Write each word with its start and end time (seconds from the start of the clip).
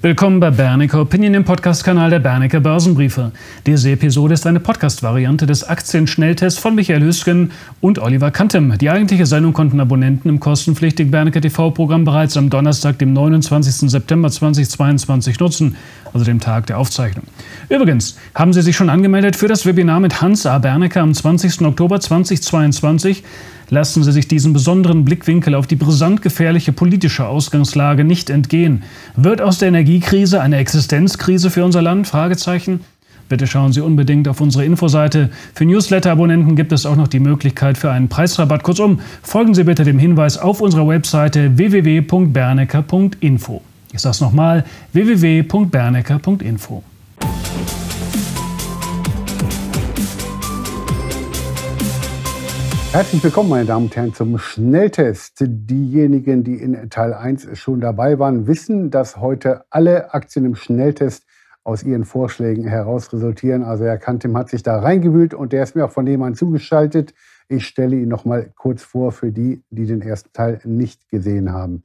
Willkommen 0.00 0.38
bei 0.38 0.52
Bernecker 0.52 1.00
Opinion 1.00 1.34
im 1.34 1.44
Podcast-Kanal 1.44 2.10
der 2.10 2.20
Bernecker 2.20 2.60
Börsenbriefe. 2.60 3.32
Diese 3.66 3.90
Episode 3.90 4.34
ist 4.34 4.46
eine 4.46 4.60
Podcast-Variante 4.60 5.44
des 5.44 5.64
Aktienschnelltests 5.64 6.60
von 6.60 6.76
Michael 6.76 7.02
Hüsken 7.02 7.50
und 7.80 7.98
Oliver 7.98 8.30
Kantem. 8.30 8.78
Die 8.78 8.90
eigentliche 8.90 9.26
Sendung 9.26 9.54
konnten 9.54 9.80
Abonnenten 9.80 10.28
im 10.28 10.38
kostenpflichtigen 10.38 11.10
Bernecker 11.10 11.40
TV-Programm 11.40 12.04
bereits 12.04 12.36
am 12.36 12.48
Donnerstag, 12.48 13.00
dem 13.00 13.12
29. 13.12 13.90
September 13.90 14.30
2022 14.30 15.40
nutzen, 15.40 15.74
also 16.12 16.24
dem 16.24 16.38
Tag 16.38 16.66
der 16.66 16.78
Aufzeichnung. 16.78 17.24
Übrigens, 17.68 18.16
haben 18.36 18.52
Sie 18.52 18.62
sich 18.62 18.76
schon 18.76 18.90
angemeldet 18.90 19.34
für 19.34 19.48
das 19.48 19.66
Webinar 19.66 19.98
mit 19.98 20.22
Hans 20.22 20.46
A. 20.46 20.58
Bernecker 20.58 21.00
am 21.00 21.12
20. 21.12 21.62
Oktober 21.62 21.98
2022? 21.98 23.24
Lassen 23.70 24.02
Sie 24.02 24.12
sich 24.12 24.28
diesen 24.28 24.52
besonderen 24.52 25.04
Blickwinkel 25.04 25.54
auf 25.54 25.66
die 25.66 25.76
brisant 25.76 26.22
gefährliche 26.22 26.72
politische 26.72 27.26
Ausgangslage 27.26 28.04
nicht 28.04 28.30
entgehen. 28.30 28.82
Wird 29.16 29.40
aus 29.40 29.58
der 29.58 29.68
Energiekrise 29.68 30.40
eine 30.40 30.56
Existenzkrise 30.56 31.50
für 31.50 31.64
unser 31.64 31.82
Land? 31.82 32.06
Fragezeichen. 32.06 32.80
Bitte 33.28 33.46
schauen 33.46 33.72
Sie 33.72 33.82
unbedingt 33.82 34.26
auf 34.26 34.40
unsere 34.40 34.64
Infoseite. 34.64 35.28
Für 35.54 35.66
Newsletter-Abonnenten 35.66 36.56
gibt 36.56 36.72
es 36.72 36.86
auch 36.86 36.96
noch 36.96 37.08
die 37.08 37.20
Möglichkeit 37.20 37.76
für 37.76 37.90
einen 37.90 38.08
Preisrabatt. 38.08 38.62
Kurzum, 38.62 39.00
folgen 39.22 39.54
Sie 39.54 39.64
bitte 39.64 39.84
dem 39.84 39.98
Hinweis 39.98 40.38
auf 40.38 40.62
unserer 40.62 40.88
Webseite 40.88 41.58
www.bernecker.info. 41.58 43.60
Ich 43.92 44.00
sage 44.00 44.12
es 44.12 44.20
nochmal, 44.20 44.64
www.bernecker.info. 44.92 46.82
Herzlich 52.98 53.22
willkommen, 53.22 53.50
meine 53.50 53.64
Damen 53.64 53.84
und 53.84 53.94
Herren, 53.94 54.12
zum 54.12 54.38
Schnelltest. 54.38 55.36
Diejenigen, 55.40 56.42
die 56.42 56.56
in 56.56 56.90
Teil 56.90 57.14
1 57.14 57.56
schon 57.56 57.80
dabei 57.80 58.18
waren, 58.18 58.48
wissen, 58.48 58.90
dass 58.90 59.18
heute 59.18 59.64
alle 59.70 60.12
Aktien 60.14 60.44
im 60.44 60.56
Schnelltest 60.56 61.24
aus 61.62 61.84
ihren 61.84 62.04
Vorschlägen 62.04 62.64
heraus 62.64 63.12
resultieren. 63.12 63.62
Also 63.62 63.84
Herr 63.84 63.98
Kantim 63.98 64.36
hat 64.36 64.48
sich 64.48 64.64
da 64.64 64.80
reingewühlt 64.80 65.32
und 65.32 65.52
der 65.52 65.62
ist 65.62 65.76
mir 65.76 65.84
auch 65.84 65.92
von 65.92 66.06
nebenan 66.06 66.34
zugeschaltet. 66.34 67.14
Ich 67.48 67.68
stelle 67.68 67.94
ihn 67.94 68.08
noch 68.08 68.24
mal 68.24 68.50
kurz 68.56 68.82
vor 68.82 69.12
für 69.12 69.30
die, 69.30 69.62
die 69.70 69.86
den 69.86 70.02
ersten 70.02 70.32
Teil 70.32 70.60
nicht 70.64 71.08
gesehen 71.08 71.52
haben. 71.52 71.84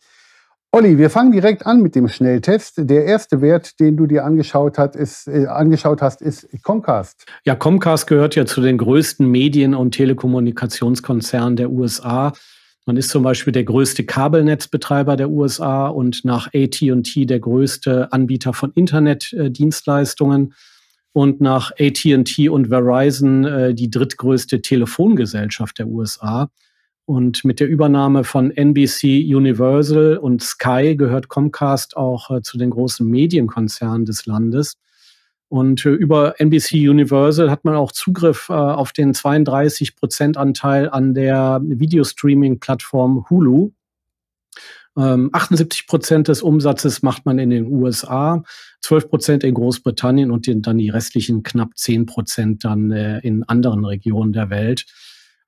Olli, 0.75 0.97
wir 0.97 1.11
fangen 1.11 1.31
direkt 1.31 1.67
an 1.67 1.83
mit 1.83 1.93
dem 1.93 2.07
Schnelltest. 2.07 2.89
Der 2.89 3.05
erste 3.05 3.41
Wert, 3.41 3.79
den 3.79 3.95
du 3.95 4.07
dir 4.07 4.25
angeschaut, 4.25 4.79
hat, 4.79 4.95
ist, 4.95 5.27
äh, 5.27 5.45
angeschaut 5.45 6.01
hast, 6.01 6.19
ist 6.19 6.47
Comcast. 6.63 7.27
Ja, 7.45 7.53
Comcast 7.53 8.07
gehört 8.07 8.33
ja 8.33 8.47
zu 8.47 8.59
den 8.59 8.79
größten 8.79 9.29
Medien- 9.29 9.75
und 9.75 9.91
Telekommunikationskonzernen 9.91 11.57
der 11.57 11.69
USA. 11.69 12.33
Man 12.87 12.97
ist 12.97 13.11
zum 13.11 13.21
Beispiel 13.21 13.53
der 13.53 13.65
größte 13.65 14.03
Kabelnetzbetreiber 14.03 15.15
der 15.15 15.29
USA 15.29 15.85
und 15.85 16.25
nach 16.25 16.47
AT&T 16.47 17.27
der 17.27 17.39
größte 17.39 18.11
Anbieter 18.11 18.53
von 18.53 18.71
Internetdienstleistungen 18.73 20.55
und 21.11 21.39
nach 21.39 21.69
AT&T 21.73 22.49
und 22.49 22.69
Verizon 22.69 23.45
äh, 23.45 23.75
die 23.75 23.91
drittgrößte 23.91 24.63
Telefongesellschaft 24.63 25.77
der 25.77 25.87
USA. 25.87 26.49
Und 27.05 27.43
mit 27.43 27.59
der 27.59 27.67
Übernahme 27.67 28.23
von 28.23 28.49
NBC 28.51 29.25
Universal 29.35 30.17
und 30.17 30.41
Sky 30.41 30.95
gehört 30.95 31.27
Comcast 31.27 31.97
auch 31.97 32.31
äh, 32.31 32.41
zu 32.41 32.57
den 32.57 32.69
großen 32.69 33.05
Medienkonzernen 33.05 34.05
des 34.05 34.25
Landes. 34.25 34.77
Und 35.49 35.85
äh, 35.85 35.89
über 35.89 36.39
NBC 36.39 36.89
Universal 36.89 37.51
hat 37.51 37.65
man 37.65 37.75
auch 37.75 37.91
Zugriff 37.91 38.47
äh, 38.49 38.53
auf 38.53 38.93
den 38.93 39.13
32 39.13 39.95
Prozent 39.95 40.37
Anteil 40.37 40.89
an 40.89 41.13
der 41.13 41.61
Videostreaming-Plattform 41.63 43.29
Hulu. 43.29 43.71
78 44.95 45.81
ähm, 45.81 45.87
Prozent 45.87 46.27
des 46.27 46.41
Umsatzes 46.41 47.01
macht 47.01 47.25
man 47.25 47.39
in 47.39 47.49
den 47.49 47.65
USA, 47.65 48.43
12 48.81 49.09
Prozent 49.09 49.43
in 49.43 49.55
Großbritannien 49.55 50.29
und 50.31 50.47
dann 50.47 50.77
die 50.77 50.89
restlichen 50.89 51.41
knapp 51.43 51.75
10 51.75 52.05
Prozent 52.05 52.63
dann 52.63 52.91
äh, 52.91 53.19
in 53.19 53.43
anderen 53.43 53.85
Regionen 53.85 54.33
der 54.33 54.49
Welt. 54.49 54.85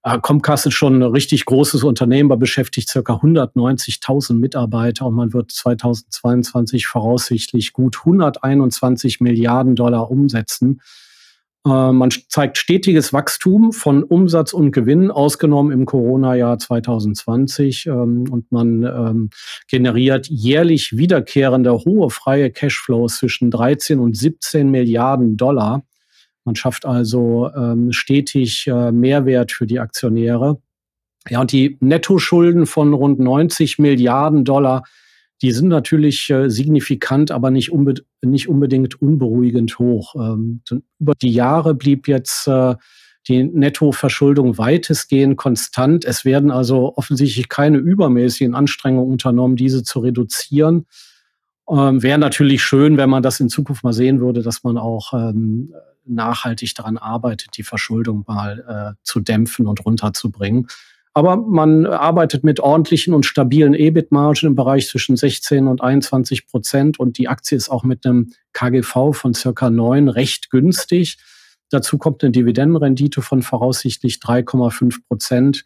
Äh, 0.06 0.20
Comcast 0.22 0.67
ist 0.67 0.76
schon 0.76 1.02
ein 1.02 1.04
richtig 1.04 1.45
großes 1.45 1.83
Unternehmen, 1.83 2.30
man 2.30 2.39
beschäftigt 2.39 2.89
circa 2.89 3.16
190.000 3.16 4.36
Mitarbeiter 4.36 5.08
und 5.08 5.16
man 5.16 5.33
wird 5.33 5.52
2022 5.52 6.86
voraussichtlich 6.86 7.73
gut 7.73 7.98
121 8.05 9.20
Milliarden 9.20 9.76
Dollar 9.76 10.11
umsetzen. 10.11 10.80
Äh, 11.66 11.92
man 11.92 12.11
zeigt 12.30 12.60
stetiges 12.60 13.14
Wachstum 13.14 13.73
von 13.73 14.04
Umsatz 14.04 14.54
und 14.54 14.71
Gewinn, 14.71 15.10
ausgenommen 15.10 15.71
im 15.71 15.88
Corona-Jahr 15.88 16.60
2020. 16.60 17.87
Ähm, 17.87 18.26
und 18.30 18.52
man 18.52 18.83
ähm, 18.83 19.30
generiert 19.67 20.27
jährlich 20.27 20.95
wiederkehrende 20.95 21.73
hohe 21.80 22.11
freie 22.11 22.52
Cashflows 22.52 23.17
zwischen 23.17 23.49
13 23.49 23.98
und 23.98 24.16
17 24.16 24.70
Milliarden 24.70 25.36
Dollar. 25.36 25.83
Man 26.45 26.56
schafft 26.56 26.86
also 26.86 27.50
ähm, 27.56 27.92
stetig 27.92 28.67
äh, 28.67 28.92
Mehrwert 28.92 29.52
für 29.52 29.66
die 29.66 29.80
Aktionäre. 29.80 30.61
Ja, 31.28 31.42
und 31.42 31.52
die 31.52 31.78
Nettoschulden 31.80 32.67
von 32.67 32.94
rund 32.94 33.20
90 33.20 33.80
Milliarden 33.80 34.45
Dollar, 34.45 34.84
die 35.42 35.52
sind 35.52 35.67
natürlich 35.67 36.30
äh, 36.30 36.50
signifikant, 36.50 37.32
aber 37.32 37.50
nicht, 37.50 37.72
unbe 37.72 37.95
nicht 38.22 38.48
unbedingt 38.48 39.02
unberuhigend 39.02 39.78
hoch. 39.80 40.16
Ähm, 40.16 40.61
über 41.00 41.14
die 41.20 41.32
Jahre 41.32 41.73
blieb 41.73 42.08
jetzt 42.08 42.48
äh, 42.48 42.76
die 43.28 43.44
Nettoverschuldung 43.44 44.58
weitestgehend 44.58 45.36
konstant. 45.38 46.05
Es 46.05 46.26
werden 46.26 46.52
also 46.52 46.95
offensichtlich 46.95 47.50
keine 47.50 47.80
übermäßigen 47.80 48.54
Anstrengungen 48.54 49.11
unternommen, 49.11 49.55
diese 49.55 49.84
zu 49.84 50.00
reduzieren. 50.00 50.86
Ähm, 51.67 52.04
Wäre 52.04 52.20
natürlich 52.20 52.61
schön, 52.61 52.98
wenn 52.98 53.10
man 53.10 53.23
das 53.23 53.39
in 53.39 53.50
Zukunft 53.50 53.84
mal 53.84 53.94
sehen 53.94 54.20
würde, 54.20 54.44
dass 54.44 54.64
man 54.64 54.78
auch 54.78 55.14
ähm, 55.14 55.73
nachhaltig 56.05 56.76
daran 56.76 56.98
arbeitet, 56.98 57.58
die 57.58 57.64
Verschuldung 57.64 58.23
mal 58.27 58.95
äh, 58.98 59.04
zu 59.04 59.20
dämpfen 59.20 59.67
und 59.67 59.86
runterzubringen. 59.86 60.67
Aber 61.14 61.38
man 61.38 61.86
arbeitet 61.86 62.43
mit 62.43 62.60
ordentlichen 62.60 63.14
und 63.14 63.26
stabilen 63.26 63.73
EBIT-Margen 63.73 64.48
im 64.48 64.55
Bereich 64.55 64.89
zwischen 64.89 65.16
16 65.16 65.67
und 65.67 65.82
21 65.82 66.45
Prozent 66.45 66.99
und 66.99 67.17
die 67.17 67.30
Aktie 67.30 67.55
ist 67.55 67.70
auch 67.70 67.83
mit 67.83 68.05
einem 68.05 68.33
KGV 68.52 69.14
von 69.14 69.33
circa 69.33 69.70
9 69.70 70.10
recht 70.10 70.49
günstig. 70.49 71.17
Dazu 71.70 71.98
kommt 71.98 72.22
eine 72.22 72.32
Dividendenrendite 72.32 73.22
von 73.22 73.42
voraussichtlich 73.43 74.16
3,5 74.16 75.08
Prozent. 75.08 75.64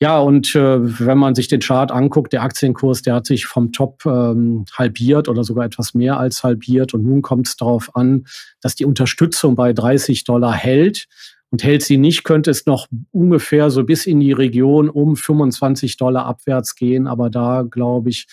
Ja, 0.00 0.18
und 0.18 0.54
äh, 0.56 1.06
wenn 1.06 1.18
man 1.18 1.34
sich 1.34 1.48
den 1.48 1.60
Chart 1.60 1.92
anguckt, 1.92 2.32
der 2.32 2.42
Aktienkurs, 2.42 3.02
der 3.02 3.14
hat 3.14 3.26
sich 3.26 3.46
vom 3.46 3.72
Top 3.72 4.04
ähm, 4.06 4.64
halbiert 4.76 5.28
oder 5.28 5.44
sogar 5.44 5.64
etwas 5.64 5.94
mehr 5.94 6.18
als 6.18 6.42
halbiert. 6.42 6.94
Und 6.94 7.04
nun 7.04 7.22
kommt 7.22 7.46
es 7.46 7.56
darauf 7.56 7.94
an, 7.94 8.24
dass 8.60 8.74
die 8.74 8.84
Unterstützung 8.84 9.54
bei 9.54 9.72
30 9.72 10.24
Dollar 10.24 10.52
hält. 10.52 11.06
Und 11.50 11.62
hält 11.62 11.84
sie 11.84 11.98
nicht, 11.98 12.24
könnte 12.24 12.50
es 12.50 12.66
noch 12.66 12.88
ungefähr 13.12 13.70
so 13.70 13.84
bis 13.84 14.06
in 14.06 14.18
die 14.18 14.32
Region 14.32 14.90
um 14.90 15.14
25 15.14 15.96
Dollar 15.96 16.26
abwärts 16.26 16.74
gehen. 16.74 17.06
Aber 17.06 17.30
da, 17.30 17.62
glaube 17.62 18.10
ich, 18.10 18.26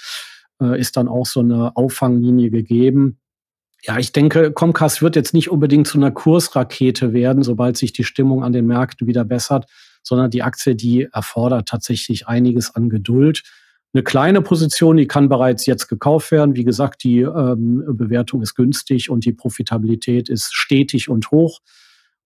äh, 0.59 0.79
ist 0.79 0.97
dann 0.97 1.07
auch 1.07 1.27
so 1.27 1.41
eine 1.41 1.77
Auffanglinie 1.77 2.49
gegeben. 2.49 3.19
Ja, 3.83 3.99
ich 3.99 4.11
denke, 4.11 4.51
Comcast 4.51 5.03
wird 5.03 5.15
jetzt 5.15 5.35
nicht 5.35 5.51
unbedingt 5.51 5.85
zu 5.85 5.99
einer 5.99 6.09
Kursrakete 6.09 7.13
werden, 7.13 7.43
sobald 7.43 7.77
sich 7.77 7.93
die 7.93 8.03
Stimmung 8.03 8.43
an 8.43 8.53
den 8.53 8.65
Märkten 8.65 9.05
wieder 9.05 9.23
bessert 9.23 9.67
sondern 10.03 10.31
die 10.31 10.43
Aktie, 10.43 10.75
die 10.75 11.07
erfordert 11.11 11.67
tatsächlich 11.67 12.27
einiges 12.27 12.75
an 12.75 12.89
Geduld. 12.89 13.43
Eine 13.93 14.03
kleine 14.03 14.41
Position, 14.41 14.97
die 14.97 15.07
kann 15.07 15.27
bereits 15.27 15.65
jetzt 15.65 15.87
gekauft 15.87 16.31
werden. 16.31 16.55
Wie 16.55 16.63
gesagt, 16.63 17.03
die 17.03 17.21
ähm, 17.21 17.83
Bewertung 17.87 18.41
ist 18.41 18.55
günstig 18.55 19.09
und 19.09 19.25
die 19.25 19.33
Profitabilität 19.33 20.29
ist 20.29 20.53
stetig 20.53 21.09
und 21.09 21.29
hoch. 21.31 21.59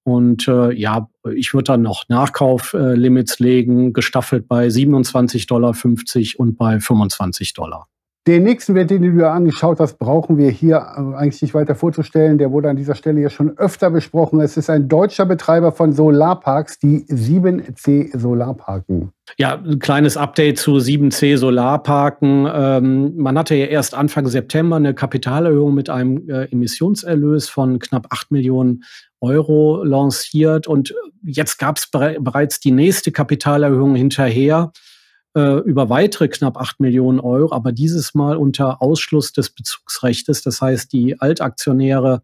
Und 0.03 0.47
äh, 0.47 0.71
ja, 0.71 1.09
ich 1.33 1.55
würde 1.55 1.63
dann 1.63 1.81
noch 1.81 2.07
Nachkauflimits 2.07 3.39
äh, 3.39 3.43
legen, 3.43 3.93
gestaffelt 3.93 4.47
bei 4.47 4.67
27,50 4.67 5.47
Dollar 5.47 5.75
und 6.37 6.57
bei 6.57 6.79
25 6.79 7.53
Dollar. 7.53 7.87
Den 8.27 8.41
nächsten 8.41 8.73
Wert, 8.73 8.89
den 8.89 9.03
du 9.03 9.11
dir 9.11 9.29
angeschaut 9.29 9.79
hast, 9.79 9.99
brauchen 9.99 10.39
wir 10.39 10.49
hier 10.49 10.77
äh, 10.77 11.15
eigentlich 11.15 11.43
nicht 11.43 11.53
weiter 11.53 11.75
vorzustellen. 11.75 12.39
Der 12.39 12.51
wurde 12.51 12.69
an 12.69 12.75
dieser 12.75 12.95
Stelle 12.95 13.21
ja 13.21 13.29
schon 13.29 13.55
öfter 13.59 13.91
besprochen. 13.91 14.41
Es 14.41 14.57
ist 14.57 14.67
ein 14.67 14.87
deutscher 14.87 15.27
Betreiber 15.27 15.71
von 15.71 15.93
Solarparks, 15.93 16.79
die 16.79 17.05
7C 17.05 18.17
Solarparken. 18.17 19.11
Ja, 19.37 19.61
ein 19.63 19.77
kleines 19.77 20.17
Update 20.17 20.57
zu 20.57 20.77
7C 20.77 21.37
Solarparken. 21.37 22.49
Ähm, 22.51 23.15
man 23.15 23.37
hatte 23.37 23.53
ja 23.53 23.67
erst 23.67 23.93
Anfang 23.93 24.25
September 24.25 24.77
eine 24.77 24.95
Kapitalerhöhung 24.95 25.75
mit 25.75 25.91
einem 25.91 26.27
äh, 26.27 26.45
Emissionserlös 26.45 27.47
von 27.47 27.77
knapp 27.77 28.07
8 28.09 28.31
Millionen 28.31 28.83
Euro 29.21 29.83
lanciert. 29.83 30.65
Und 30.65 30.95
jetzt 31.21 31.59
gab 31.59 31.77
es 31.77 31.91
bereits 31.91 32.59
die 32.59 32.71
nächste 32.71 33.11
Kapitalerhöhung 33.11 33.93
hinterher 33.93 34.71
äh, 35.35 35.59
über 35.59 35.89
weitere 35.89 36.27
knapp 36.29 36.57
8 36.57 36.79
Millionen 36.79 37.19
Euro, 37.19 37.53
aber 37.53 37.71
dieses 37.71 38.15
Mal 38.15 38.37
unter 38.37 38.81
Ausschluss 38.81 39.33
des 39.33 39.49
Bezugsrechtes. 39.49 40.41
Das 40.41 40.61
heißt, 40.61 40.91
die 40.93 41.19
Altaktionäre, 41.19 42.21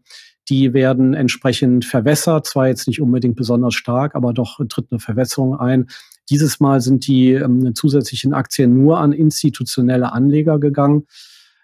die 0.48 0.72
werden 0.72 1.14
entsprechend 1.14 1.84
verwässert, 1.84 2.46
zwar 2.46 2.68
jetzt 2.68 2.88
nicht 2.88 3.00
unbedingt 3.00 3.36
besonders 3.36 3.74
stark, 3.74 4.14
aber 4.14 4.32
doch 4.32 4.58
tritt 4.68 4.86
eine 4.90 4.98
Verwässerung 4.98 5.58
ein. 5.58 5.88
Dieses 6.30 6.58
Mal 6.58 6.80
sind 6.80 7.06
die 7.06 7.32
ähm, 7.32 7.74
zusätzlichen 7.74 8.32
Aktien 8.32 8.82
nur 8.82 8.98
an 8.98 9.12
institutionelle 9.12 10.12
Anleger 10.12 10.58
gegangen. 10.58 11.06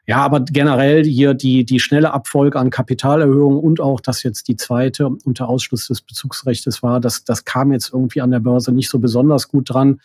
Ja, 0.06 0.18
aber 0.18 0.40
generell 0.40 1.04
hier 1.04 1.34
die, 1.34 1.66
die 1.66 1.80
schnelle 1.80 2.14
Abfolge 2.14 2.58
an 2.58 2.70
Kapitalerhöhungen 2.70 3.58
und 3.58 3.80
auch, 3.80 4.00
dass 4.00 4.22
jetzt 4.22 4.48
die 4.48 4.56
zweite 4.56 5.06
unter 5.06 5.48
Ausschluss 5.50 5.86
des 5.86 6.00
Bezugsrechts 6.00 6.82
war, 6.82 6.98
das, 6.98 7.24
das 7.24 7.44
kam 7.44 7.72
jetzt 7.72 7.92
irgendwie 7.92 8.22
an 8.22 8.30
der 8.30 8.40
Börse 8.40 8.72
nicht 8.72 8.88
so 8.88 8.98
besonders 8.98 9.48
gut 9.48 9.68
dran. 9.68 10.00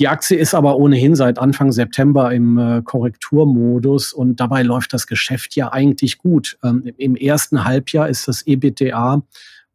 Die 0.00 0.08
Aktie 0.08 0.36
ist 0.36 0.54
aber 0.54 0.76
ohnehin 0.76 1.14
seit 1.14 1.38
Anfang 1.38 1.70
September 1.70 2.32
im 2.32 2.58
äh, 2.58 2.82
Korrekturmodus 2.82 4.12
und 4.12 4.40
dabei 4.40 4.62
läuft 4.62 4.92
das 4.92 5.06
Geschäft 5.06 5.54
ja 5.54 5.72
eigentlich 5.72 6.18
gut. 6.18 6.58
Ähm, 6.64 6.92
Im 6.96 7.14
ersten 7.14 7.64
Halbjahr 7.64 8.08
ist 8.08 8.26
das 8.26 8.42
EBITDA 8.44 9.22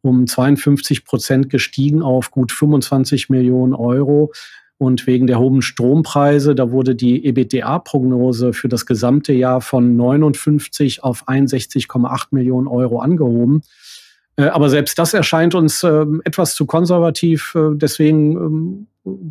um 0.02 0.26
52 0.26 1.04
Prozent 1.04 1.48
gestiegen 1.48 2.02
auf 2.02 2.30
gut 2.30 2.52
25 2.52 3.30
Millionen 3.30 3.74
Euro. 3.74 4.32
Und 4.76 5.06
wegen 5.06 5.26
der 5.26 5.38
hohen 5.38 5.60
Strompreise, 5.60 6.54
da 6.54 6.70
wurde 6.70 6.94
die 6.94 7.26
EBITDA-Prognose 7.26 8.54
für 8.54 8.68
das 8.68 8.86
gesamte 8.86 9.34
Jahr 9.34 9.60
von 9.60 9.94
59 9.94 11.04
auf 11.04 11.28
61,8 11.28 12.28
Millionen 12.30 12.66
Euro 12.66 13.00
angehoben. 13.00 13.60
Äh, 14.40 14.48
aber 14.48 14.70
selbst 14.70 14.98
das 14.98 15.14
erscheint 15.14 15.54
uns 15.54 15.82
ähm, 15.82 16.22
etwas 16.24 16.54
zu 16.54 16.66
konservativ. 16.66 17.54
Äh, 17.54 17.74
deswegen 17.74 18.36
ähm, 18.36 18.86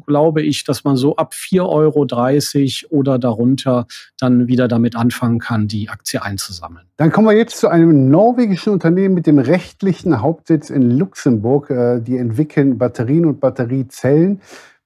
glaube 0.05 0.41
ich, 0.41 0.63
dass 0.63 0.83
man 0.83 0.95
so 0.97 1.15
ab 1.15 1.33
4,30 1.33 2.85
Euro 2.85 2.97
oder 2.99 3.19
darunter 3.19 3.87
dann 4.19 4.47
wieder 4.47 4.67
damit 4.67 4.95
anfangen 4.95 5.39
kann, 5.39 5.67
die 5.67 5.89
Aktie 5.89 6.21
einzusammeln. 6.21 6.85
Dann 6.97 7.11
kommen 7.11 7.27
wir 7.27 7.37
jetzt 7.37 7.57
zu 7.57 7.67
einem 7.67 8.09
norwegischen 8.09 8.73
Unternehmen 8.73 9.13
mit 9.15 9.27
dem 9.27 9.39
rechtlichen 9.39 10.21
Hauptsitz 10.21 10.69
in 10.69 10.97
Luxemburg. 10.97 11.69
Äh, 11.69 12.01
die 12.01 12.17
entwickeln 12.17 12.77
Batterien 12.77 13.25
und 13.25 13.39
Batteriezellen. 13.39 14.41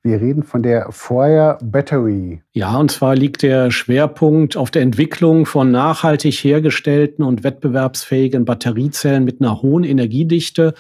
Wir 0.06 0.20
reden 0.20 0.44
von 0.44 0.62
der 0.62 0.92
Fire 0.92 1.58
Battery. 1.64 2.42
Ja, 2.52 2.76
und 2.76 2.92
zwar 2.92 3.16
liegt 3.16 3.42
der 3.42 3.72
Schwerpunkt 3.72 4.58
auf 4.58 4.70
der 4.70 4.82
Entwicklung 4.82 5.46
von 5.46 5.72
nachhaltig 5.72 6.44
hergestellten 6.44 7.24
und 7.24 7.46
wettbewerbsfähigen 7.46 8.44
Batteriezellen 8.44 9.24
mit 9.24 9.40
einer 9.40 9.62
hohen 9.62 9.86
Energiedichte, 9.86 10.74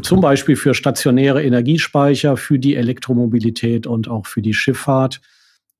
zum 0.00 0.20
Beispiel 0.20 0.54
für 0.54 0.74
stationäre 0.74 1.42
Energiespeicher, 1.42 2.36
für 2.36 2.60
die 2.60 2.76
Elektromobilität 2.76 3.88
und 3.88 4.08
auch 4.08 4.26
für 4.26 4.42
die 4.42 4.54
Schifffahrt. 4.54 5.20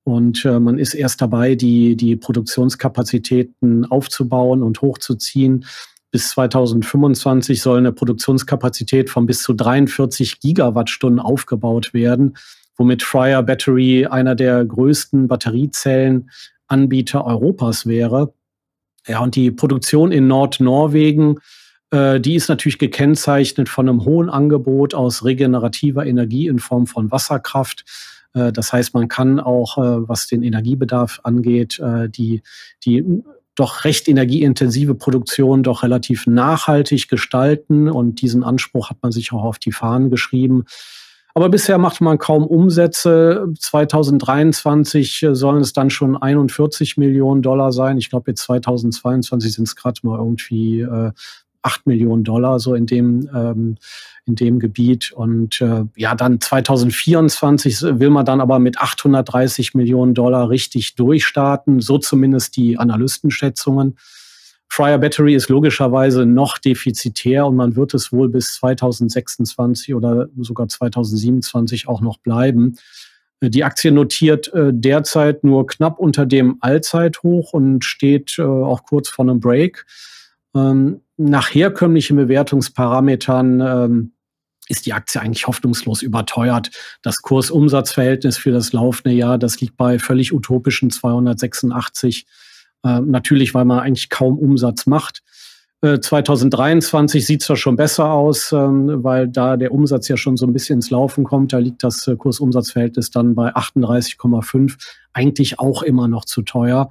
Und 0.02 0.44
äh, 0.44 0.58
man 0.58 0.78
ist 0.78 0.94
erst 0.94 1.22
dabei, 1.22 1.54
die, 1.54 1.96
die 1.96 2.16
Produktionskapazitäten 2.16 3.84
aufzubauen 3.84 4.64
und 4.64 4.82
hochzuziehen. 4.82 5.64
Bis 6.10 6.30
2025 6.30 7.60
soll 7.60 7.78
eine 7.78 7.92
Produktionskapazität 7.92 9.10
von 9.10 9.26
bis 9.26 9.42
zu 9.42 9.54
43 9.54 10.40
Gigawattstunden 10.40 11.20
aufgebaut 11.20 11.92
werden, 11.92 12.36
womit 12.76 13.02
Fryer 13.02 13.42
Battery 13.42 14.06
einer 14.06 14.34
der 14.34 14.64
größten 14.64 15.28
Batteriezellenanbieter 15.28 17.24
Europas 17.24 17.86
wäre. 17.86 18.32
Ja, 19.06 19.20
und 19.20 19.36
die 19.36 19.50
Produktion 19.50 20.10
in 20.12 20.26
Nordnorwegen, 20.26 21.38
äh, 21.90 22.20
die 22.20 22.34
ist 22.34 22.48
natürlich 22.48 22.78
gekennzeichnet 22.78 23.68
von 23.68 23.88
einem 23.88 24.04
hohen 24.04 24.28
Angebot 24.28 24.94
aus 24.94 25.24
regenerativer 25.24 26.06
Energie 26.06 26.48
in 26.48 26.58
Form 26.58 26.86
von 26.86 27.10
Wasserkraft. 27.10 27.84
Äh, 28.34 28.52
das 28.52 28.72
heißt, 28.72 28.94
man 28.94 29.08
kann 29.08 29.40
auch, 29.40 29.78
äh, 29.78 30.08
was 30.08 30.26
den 30.26 30.42
Energiebedarf 30.42 31.20
angeht, 31.22 31.78
äh, 31.78 32.08
die, 32.08 32.42
die 32.84 33.22
doch 33.56 33.84
recht 33.84 34.06
energieintensive 34.06 34.94
Produktion 34.94 35.62
doch 35.62 35.82
relativ 35.82 36.26
nachhaltig 36.26 37.08
gestalten. 37.08 37.88
Und 37.88 38.22
diesen 38.22 38.44
Anspruch 38.44 38.90
hat 38.90 38.98
man 39.02 39.10
sich 39.12 39.32
auch 39.32 39.42
auf 39.42 39.58
die 39.58 39.72
Fahnen 39.72 40.10
geschrieben. 40.10 40.64
Aber 41.34 41.50
bisher 41.50 41.76
macht 41.76 42.00
man 42.00 42.16
kaum 42.16 42.46
Umsätze. 42.46 43.52
2023 43.58 45.26
sollen 45.32 45.60
es 45.60 45.74
dann 45.74 45.90
schon 45.90 46.16
41 46.16 46.96
Millionen 46.96 47.42
Dollar 47.42 47.72
sein. 47.72 47.98
Ich 47.98 48.08
glaube, 48.08 48.30
jetzt 48.30 48.44
2022 48.44 49.52
sind 49.52 49.68
es 49.68 49.76
gerade 49.76 50.00
mal 50.02 50.18
irgendwie 50.18 50.80
äh, 50.80 51.10
8 51.66 51.86
Millionen 51.86 52.24
Dollar, 52.24 52.60
so 52.60 52.74
in 52.74 52.86
dem, 52.86 53.28
ähm, 53.34 53.76
in 54.24 54.36
dem 54.36 54.58
Gebiet. 54.58 55.12
Und 55.12 55.60
äh, 55.60 55.84
ja, 55.96 56.14
dann 56.14 56.40
2024 56.40 57.82
will 58.00 58.10
man 58.10 58.24
dann 58.24 58.40
aber 58.40 58.58
mit 58.58 58.78
830 58.78 59.74
Millionen 59.74 60.14
Dollar 60.14 60.48
richtig 60.48 60.94
durchstarten, 60.94 61.80
so 61.80 61.98
zumindest 61.98 62.56
die 62.56 62.78
Analystenschätzungen. 62.78 63.96
Fryer 64.68 64.98
Battery 64.98 65.34
ist 65.34 65.48
logischerweise 65.48 66.26
noch 66.26 66.58
defizitär 66.58 67.46
und 67.46 67.56
man 67.56 67.76
wird 67.76 67.94
es 67.94 68.12
wohl 68.12 68.28
bis 68.28 68.54
2026 68.54 69.94
oder 69.94 70.28
sogar 70.38 70.68
2027 70.68 71.88
auch 71.88 72.00
noch 72.00 72.18
bleiben. 72.18 72.76
Die 73.42 73.64
Aktie 73.64 73.92
notiert 73.92 74.52
äh, 74.54 74.70
derzeit 74.72 75.44
nur 75.44 75.66
knapp 75.66 75.98
unter 75.98 76.26
dem 76.26 76.56
Allzeithoch 76.60 77.52
und 77.52 77.84
steht 77.84 78.38
äh, 78.38 78.42
auch 78.42 78.84
kurz 78.84 79.08
vor 79.08 79.24
einem 79.24 79.40
Break. 79.40 79.84
Ähm, 80.54 81.02
nach 81.16 81.54
herkömmlichen 81.54 82.16
Bewertungsparametern 82.16 83.60
ähm, 83.60 84.12
ist 84.68 84.86
die 84.86 84.92
Aktie 84.92 85.20
eigentlich 85.20 85.46
hoffnungslos 85.46 86.02
überteuert. 86.02 86.70
Das 87.02 87.22
Kurs-Umsatz-Verhältnis 87.22 88.36
für 88.36 88.50
das 88.50 88.72
laufende 88.72 89.14
Jahr, 89.14 89.38
das 89.38 89.60
liegt 89.60 89.76
bei 89.76 89.98
völlig 89.98 90.32
utopischen 90.32 90.90
286. 90.90 92.26
Äh, 92.84 93.00
natürlich, 93.00 93.54
weil 93.54 93.64
man 93.64 93.80
eigentlich 93.80 94.10
kaum 94.10 94.38
Umsatz 94.38 94.86
macht. 94.86 95.22
Äh, 95.82 96.00
2023 96.00 97.24
sieht 97.24 97.42
zwar 97.42 97.56
schon 97.56 97.76
besser 97.76 98.10
aus, 98.10 98.50
ähm, 98.52 99.04
weil 99.04 99.28
da 99.28 99.56
der 99.56 99.72
Umsatz 99.72 100.08
ja 100.08 100.16
schon 100.16 100.36
so 100.36 100.46
ein 100.46 100.52
bisschen 100.52 100.76
ins 100.76 100.90
Laufen 100.90 101.24
kommt. 101.24 101.52
Da 101.52 101.58
liegt 101.58 101.82
das 101.82 102.06
äh, 102.06 102.16
Kurs-Umsatz-Verhältnis 102.16 103.10
dann 103.10 103.34
bei 103.34 103.54
38,5. 103.54 104.76
Eigentlich 105.12 105.58
auch 105.58 105.82
immer 105.82 106.08
noch 106.08 106.24
zu 106.24 106.42
teuer. 106.42 106.88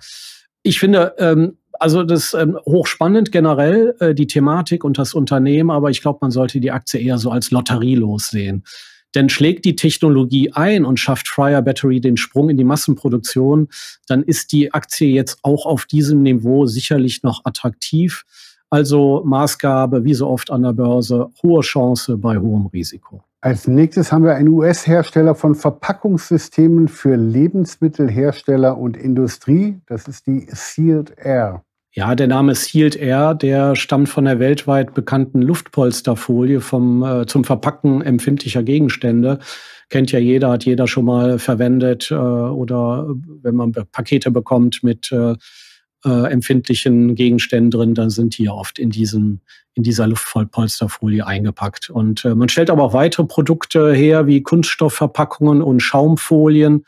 Ich 0.61 0.79
finde, 0.79 1.13
ähm, 1.19 1.57
also 1.79 2.03
das 2.03 2.25
ist 2.25 2.33
ähm, 2.33 2.57
hochspannend 2.65 3.31
generell, 3.31 3.95
äh, 3.99 4.13
die 4.13 4.27
Thematik 4.27 4.83
und 4.83 4.97
das 4.97 5.13
Unternehmen, 5.13 5.71
aber 5.71 5.89
ich 5.89 6.01
glaube, 6.01 6.19
man 6.21 6.31
sollte 6.31 6.59
die 6.59 6.71
Aktie 6.71 6.99
eher 6.99 7.17
so 7.17 7.31
als 7.31 7.51
lotterielos 7.51 8.29
sehen. 8.29 8.63
Denn 9.15 9.29
schlägt 9.29 9.63
die 9.63 9.75
Technologie 9.75 10.51
ein 10.51 10.83
und 10.83 10.99
schafft 10.99 11.27
Fryer 11.27 11.61
Battery 11.61 12.01
den 12.01 12.17
Sprung 12.17 12.49
in 12.49 12.57
die 12.57 12.65
Massenproduktion, 12.65 13.69
dann 14.07 14.23
ist 14.23 14.51
die 14.51 14.73
Aktie 14.73 15.09
jetzt 15.09 15.39
auch 15.41 15.65
auf 15.65 15.85
diesem 15.85 16.21
Niveau 16.21 16.65
sicherlich 16.65 17.23
noch 17.23 17.45
attraktiv. 17.45 18.25
Also 18.69 19.23
Maßgabe, 19.25 20.03
wie 20.03 20.13
so 20.13 20.27
oft 20.27 20.51
an 20.51 20.63
der 20.63 20.73
Börse, 20.73 21.29
hohe 21.41 21.61
Chance 21.61 22.17
bei 22.17 22.37
hohem 22.37 22.65
Risiko. 22.65 23.23
Als 23.45 23.67
nächstes 23.67 24.11
haben 24.11 24.23
wir 24.23 24.33
einen 24.33 24.47
US-Hersteller 24.47 25.35
von 25.35 25.53
Verpackungssystemen 25.53 26.87
für 26.87 27.15
Lebensmittelhersteller 27.15 28.75
und 28.75 28.97
Industrie. 28.97 29.79
Das 29.85 30.07
ist 30.07 30.25
die 30.25 30.47
Sealed 30.49 31.13
Air. 31.23 31.63
Ja, 31.91 32.15
der 32.15 32.25
Name 32.25 32.55
Sealed 32.55 32.95
Air, 32.95 33.35
der 33.35 33.75
stammt 33.75 34.09
von 34.09 34.25
der 34.25 34.39
weltweit 34.39 34.95
bekannten 34.95 35.43
Luftpolsterfolie 35.43 36.59
vom, 36.59 37.03
äh, 37.03 37.27
zum 37.27 37.43
Verpacken 37.43 38.01
empfindlicher 38.01 38.63
Gegenstände. 38.63 39.37
Kennt 39.91 40.11
ja 40.11 40.17
jeder, 40.17 40.49
hat 40.49 40.65
jeder 40.65 40.87
schon 40.87 41.05
mal 41.05 41.37
verwendet 41.37 42.09
äh, 42.09 42.15
oder 42.15 43.05
wenn 43.43 43.53
man 43.53 43.73
Pakete 43.73 44.31
bekommt 44.31 44.81
mit 44.81 45.11
äh, 45.11 45.35
äh, 46.05 46.31
empfindlichen 46.31 47.15
Gegenständen 47.15 47.71
drin, 47.71 47.95
dann 47.95 48.09
sind 48.09 48.37
die 48.37 48.49
oft 48.49 48.79
in 48.79 48.89
diesem 48.91 49.41
in 49.75 49.83
dieser 49.83 50.07
Luftvollpolsterfolie 50.07 51.27
eingepackt. 51.27 51.89
Und 51.89 52.23
äh, 52.23 52.33
man 52.33 52.47
stellt 52.47 52.69
aber 52.69 52.83
auch 52.83 52.93
weitere 52.93 53.25
Produkte 53.25 53.93
her, 53.93 54.25
wie 54.25 54.41
Kunststoffverpackungen 54.41 55.61
und 55.61 55.81
Schaumfolien, 55.81 56.85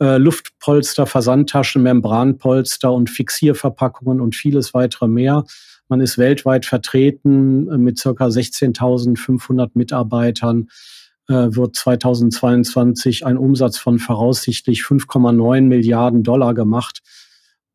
äh, 0.00 0.18
Luftpolster, 0.18 1.06
Versandtaschen, 1.06 1.82
Membranpolster 1.82 2.92
und 2.92 3.10
Fixierverpackungen 3.10 4.20
und 4.20 4.34
vieles 4.34 4.74
weitere 4.74 5.06
mehr. 5.06 5.44
Man 5.88 6.00
ist 6.00 6.18
weltweit 6.18 6.66
vertreten 6.66 7.70
äh, 7.70 7.78
mit 7.78 7.98
circa 7.98 8.26
16.500 8.26 9.70
Mitarbeitern 9.74 10.68
äh, 11.28 11.32
wird 11.32 11.76
2022 11.76 13.24
ein 13.24 13.38
Umsatz 13.38 13.78
von 13.78 14.00
voraussichtlich 14.00 14.80
5,9 14.82 15.62
Milliarden 15.62 16.24
Dollar 16.24 16.54
gemacht 16.54 17.02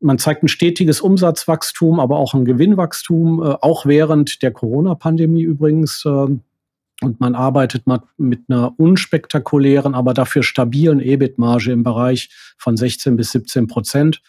man 0.02 0.18
zeigt 0.18 0.42
ein 0.42 0.48
stetiges 0.48 1.00
Umsatzwachstum, 1.00 2.00
aber 2.00 2.18
auch 2.18 2.34
ein 2.34 2.44
Gewinnwachstum, 2.44 3.42
äh, 3.42 3.56
auch 3.60 3.86
während 3.86 4.42
der 4.42 4.50
Corona-Pandemie 4.50 5.42
übrigens. 5.42 6.04
Äh, 6.04 6.36
und 7.02 7.18
man 7.18 7.34
arbeitet 7.34 7.84
mit 8.16 8.42
einer 8.48 8.78
unspektakulären, 8.78 9.94
aber 9.94 10.14
dafür 10.14 10.42
stabilen 10.42 11.00
EBIT-Marge 11.00 11.72
im 11.72 11.82
Bereich 11.82 12.30
von 12.58 12.76
16 12.76 13.16
bis 13.16 13.32
17 13.32 13.66
Prozent. 13.66 14.22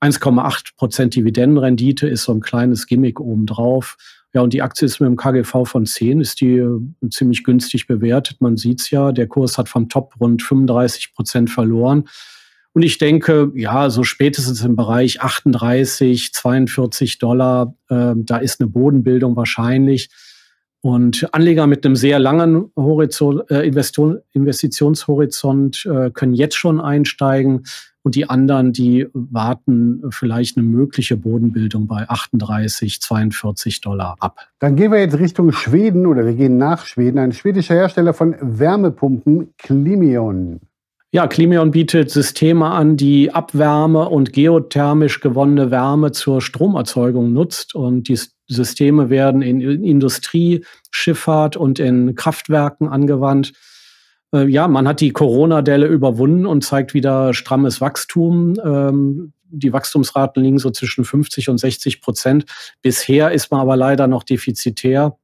1,8 0.00 0.76
Prozent 0.76 1.14
Dividendenrendite 1.16 2.06
ist 2.08 2.24
so 2.24 2.32
ein 2.32 2.40
kleines 2.40 2.86
Gimmick 2.86 3.18
obendrauf. 3.18 3.96
Ja, 4.34 4.40
und 4.40 4.52
die 4.52 4.62
Aktie 4.62 4.86
ist 4.86 5.00
mit 5.00 5.08
einem 5.08 5.16
KGV 5.16 5.64
von 5.64 5.84
10, 5.84 6.20
ist 6.20 6.40
die 6.40 6.56
äh, 6.56 6.80
ziemlich 7.10 7.44
günstig 7.44 7.86
bewertet. 7.86 8.40
Man 8.40 8.56
sieht's 8.56 8.90
ja, 8.90 9.12
der 9.12 9.26
Kurs 9.26 9.58
hat 9.58 9.68
vom 9.68 9.88
Top 9.88 10.14
rund 10.20 10.42
35 10.42 11.14
Prozent 11.14 11.50
verloren. 11.50 12.08
Und 12.74 12.82
ich 12.82 12.98
denke, 12.98 13.52
ja, 13.54 13.88
so 13.90 14.02
spätestens 14.02 14.64
im 14.64 14.74
Bereich 14.76 15.20
38, 15.20 16.32
42 16.32 17.18
Dollar, 17.18 17.74
äh, 17.88 18.14
da 18.16 18.38
ist 18.38 18.60
eine 18.60 18.70
Bodenbildung 18.70 19.36
wahrscheinlich. 19.36 20.08
Und 20.80 21.28
Anleger 21.32 21.68
mit 21.68 21.86
einem 21.86 21.96
sehr 21.96 22.18
langen 22.18 22.72
Horizont, 22.74 23.48
äh, 23.50 23.64
Investitionshorizont 23.64 25.86
äh, 25.86 26.10
können 26.10 26.34
jetzt 26.34 26.56
schon 26.56 26.80
einsteigen. 26.80 27.62
Und 28.04 28.16
die 28.16 28.28
anderen, 28.28 28.72
die 28.72 29.06
warten 29.12 30.02
vielleicht 30.10 30.56
eine 30.56 30.66
mögliche 30.66 31.16
Bodenbildung 31.16 31.86
bei 31.86 32.08
38, 32.08 33.00
42 33.00 33.80
Dollar 33.80 34.16
ab. 34.18 34.38
Dann 34.58 34.74
gehen 34.74 34.90
wir 34.90 34.98
jetzt 34.98 35.20
Richtung 35.20 35.52
Schweden 35.52 36.06
oder 36.06 36.26
wir 36.26 36.34
gehen 36.34 36.56
nach 36.56 36.84
Schweden. 36.84 37.20
Ein 37.20 37.30
schwedischer 37.30 37.74
Hersteller 37.74 38.12
von 38.12 38.34
Wärmepumpen, 38.40 39.54
Klimion. 39.56 40.58
Ja, 41.14 41.26
Klimion 41.26 41.72
bietet 41.72 42.10
Systeme 42.10 42.70
an, 42.70 42.96
die 42.96 43.30
Abwärme 43.30 44.08
und 44.08 44.32
geothermisch 44.32 45.20
gewonnene 45.20 45.70
Wärme 45.70 46.12
zur 46.12 46.40
Stromerzeugung 46.40 47.34
nutzt. 47.34 47.74
Und 47.74 48.08
die 48.08 48.18
Systeme 48.46 49.10
werden 49.10 49.42
in 49.42 49.60
Industrie, 49.60 50.64
Schifffahrt 50.90 51.54
und 51.58 51.78
in 51.78 52.14
Kraftwerken 52.14 52.88
angewandt. 52.88 53.52
Äh, 54.34 54.46
ja, 54.48 54.68
man 54.68 54.88
hat 54.88 55.02
die 55.02 55.10
Corona-Delle 55.10 55.86
überwunden 55.86 56.46
und 56.46 56.64
zeigt 56.64 56.94
wieder 56.94 57.34
strammes 57.34 57.82
Wachstum. 57.82 58.58
Ähm, 58.64 59.34
die 59.50 59.70
Wachstumsraten 59.74 60.42
liegen 60.42 60.58
so 60.58 60.70
zwischen 60.70 61.04
50 61.04 61.50
und 61.50 61.58
60 61.58 62.00
Prozent. 62.00 62.46
Bisher 62.80 63.32
ist 63.32 63.50
man 63.50 63.60
aber 63.60 63.76
leider 63.76 64.06
noch 64.06 64.22
defizitär 64.22 65.18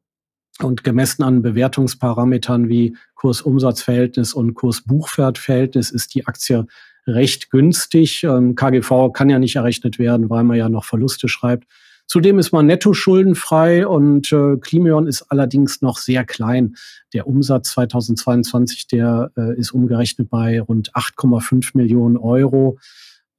und 0.62 0.85
gemessen 0.85 1.23
an 1.23 1.43
Bewertungsparametern 1.43 2.69
wie 2.69 2.97
Kursumsatzverhältnis 3.15 4.35
und 4.35 4.55
Kursbuchwertverhältnis 4.55 5.91
ist 5.91 6.15
die 6.15 6.27
Aktie 6.27 6.67
recht 7.07 7.50
günstig. 7.50 8.25
Ähm, 8.25 8.55
KGV 8.55 9.12
kann 9.12 9.31
ja 9.31 9.38
nicht 9.38 9.57
errechnet 9.57 9.99
werden, 9.99 10.31
weil 10.31 10.45
man 10.45 10.57
ja 10.57 10.69
noch 10.69 10.85
Verluste 10.85 11.29
schreibt. 11.29 11.67
Zudem 12.07 12.38
ist 12.38 12.53
man 12.53 12.65
netto 12.65 12.95
schuldenfrei 12.95 13.87
und 13.87 14.33
äh, 14.33 14.57
Klimion 14.57 15.07
ist 15.07 15.27
allerdings 15.31 15.83
noch 15.83 15.99
sehr 15.99 16.25
klein. 16.25 16.75
Der 17.12 17.27
Umsatz 17.27 17.73
2022, 17.73 18.87
der 18.87 19.31
äh, 19.37 19.59
ist 19.59 19.73
umgerechnet 19.73 20.31
bei 20.31 20.59
rund 20.59 20.91
8,5 20.95 21.73
Millionen 21.75 22.17
Euro. 22.17 22.79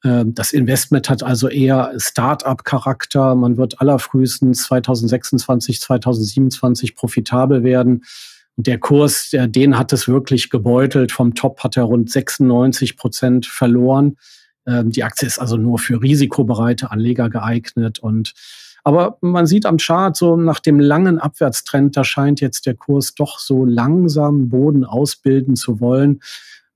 Äh, 0.03 0.25
das 0.27 0.53
Investment 0.53 1.09
hat 1.09 1.23
also 1.23 1.47
eher 1.47 1.93
Start-up-Charakter. 1.97 3.35
Man 3.35 3.57
wird 3.57 3.81
allerfrühestens 3.81 4.63
2026, 4.63 5.81
2027 5.81 6.95
profitabel 6.95 7.63
werden. 7.63 8.03
Der 8.55 8.77
Kurs, 8.77 9.29
den 9.31 9.77
hat 9.77 9.93
es 9.93 10.07
wirklich 10.07 10.49
gebeutelt. 10.49 11.11
Vom 11.11 11.33
Top 11.33 11.63
hat 11.63 11.77
er 11.77 11.83
rund 11.83 12.09
96 12.09 12.97
Prozent 12.97 13.45
verloren. 13.45 14.17
Ähm, 14.67 14.91
die 14.91 15.03
Aktie 15.03 15.27
ist 15.27 15.39
also 15.39 15.57
nur 15.57 15.79
für 15.79 16.01
risikobereite 16.01 16.91
Anleger 16.91 17.29
geeignet 17.29 17.99
und 17.99 18.33
aber 18.83 19.17
man 19.21 19.45
sieht 19.45 19.65
am 19.65 19.77
Chart 19.77 20.15
so 20.15 20.37
nach 20.37 20.59
dem 20.59 20.79
langen 20.79 21.19
Abwärtstrend, 21.19 21.97
da 21.97 22.03
scheint 22.03 22.39
jetzt 22.39 22.65
der 22.65 22.75
Kurs 22.75 23.13
doch 23.13 23.37
so 23.37 23.65
langsam 23.65 24.49
Boden 24.49 24.85
ausbilden 24.85 25.55
zu 25.55 25.79
wollen. 25.79 26.21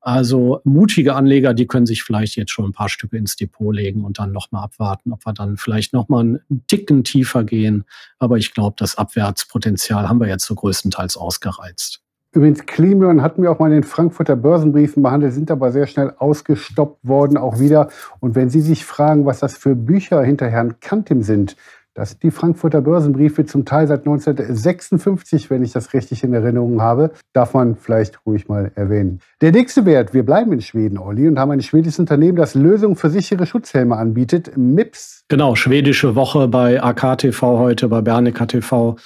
Also 0.06 0.60
mutige 0.66 1.16
Anleger, 1.16 1.54
die 1.54 1.66
können 1.66 1.86
sich 1.86 2.04
vielleicht 2.04 2.36
jetzt 2.36 2.52
schon 2.52 2.66
ein 2.66 2.74
paar 2.74 2.90
Stücke 2.90 3.16
ins 3.16 3.38
Depot 3.38 3.74
legen 3.74 4.04
und 4.04 4.20
dann 4.20 4.34
nochmal 4.34 4.66
abwarten, 4.66 5.14
ob 5.14 5.26
wir 5.26 5.32
dann 5.32 5.56
vielleicht 5.56 5.94
nochmal 5.94 6.22
einen 6.22 6.64
Ticken 6.68 7.06
tiefer 7.06 7.46
gehen. 7.46 7.86
Aber 8.20 8.38
ich 8.38 8.54
glaube, 8.54 8.76
das 8.78 8.98
Abwärtspotenzial 8.98 10.10
haben 10.10 10.20
wir 10.20 10.28
jetzt 10.28 10.44
so 10.44 10.56
größtenteils 10.56 11.16
ausgereizt. 11.16 12.02
Übrigens, 12.34 12.66
Klimion 12.66 13.22
hatten 13.22 13.44
wir 13.44 13.52
auch 13.52 13.60
mal 13.60 13.68
in 13.68 13.76
den 13.76 13.84
Frankfurter 13.84 14.36
Börsenbriefen 14.36 15.04
behandelt, 15.04 15.34
sind 15.34 15.50
aber 15.50 15.72
sehr 15.72 15.88
schnell 15.88 16.14
ausgestoppt 16.18 17.08
worden, 17.08 17.38
auch 17.38 17.60
wieder. 17.60 17.88
Und 18.20 18.36
wenn 18.36 18.50
Sie 18.50 18.60
sich 18.60 18.84
fragen, 18.84 19.26
was 19.26 19.40
das 19.40 19.56
für 19.56 19.74
Bücher 19.74 20.22
hinter 20.22 20.50
Herrn 20.50 20.82
Kantim 20.82 21.22
sind, 21.22 21.56
das 21.94 22.12
sind 22.12 22.24
die 22.24 22.32
Frankfurter 22.32 22.82
Börsenbriefe 22.82 23.46
zum 23.46 23.66
Teil 23.66 23.88
seit 23.88 24.00
1956, 24.00 25.50
wenn 25.50 25.64
ich 25.64 25.74
das 25.74 25.94
richtig 25.94 26.24
in 26.24 26.34
Erinnerung 26.34 26.82
habe. 26.82 27.12
Darf 27.34 27.54
man 27.54 27.76
vielleicht 27.76 28.26
ruhig 28.26 28.48
mal 28.48 28.72
erwähnen. 28.74 29.20
Der 29.42 29.52
nächste 29.52 29.86
Wert, 29.86 30.14
wir 30.14 30.24
bleiben 30.24 30.52
in 30.54 30.62
Schweden, 30.62 30.98
Olli, 30.98 31.28
und 31.28 31.38
haben 31.38 31.52
ein 31.52 31.62
schwedisches 31.62 32.00
Unternehmen, 32.00 32.36
das 32.36 32.56
Lösungen 32.56 32.96
für 32.96 33.12
sichere 33.12 33.46
Schutzhelme 33.46 33.96
anbietet, 33.96 34.58
MIPS. 34.58 35.26
Genau, 35.28 35.56
schwedische 35.56 36.16
Woche 36.16 36.48
bei 36.48 36.82
AKTV 36.82 37.42
heute, 37.42 37.88
bei 37.90 38.02
Bernecker 38.02 38.48
TV. 38.48 38.98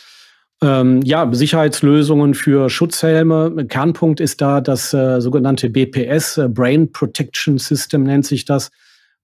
Ähm, 0.63 1.01
ja, 1.03 1.27
Sicherheitslösungen 1.32 2.34
für 2.34 2.70
Schutzhelme. 2.70 3.65
Kernpunkt 3.67 4.22
ist 4.22 4.41
da 4.41 4.62
das 4.62 4.94
äh, 4.94 5.20
sogenannte 5.20 5.70
BPS, 5.70 6.38
äh, 6.38 6.48
Brain 6.48 6.91
Protection 6.91 7.58
System 7.58 8.03
nennt 8.03 8.25
sich 8.25 8.46
das. 8.46 8.72